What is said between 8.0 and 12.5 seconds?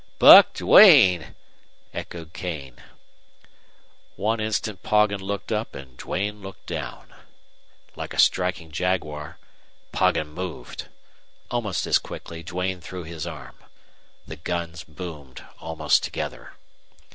a striking jaguar Poggin moved. Almost as quickly